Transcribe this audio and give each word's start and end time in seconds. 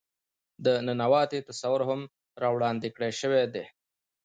د 0.65 0.67
ننواتې 0.87 1.39
تصور 1.49 1.81
هم 1.89 2.01
را 2.41 2.49
وړاندې 2.55 2.87
کړے 2.95 3.09
شوے 3.19 3.43
دے. 3.53 3.63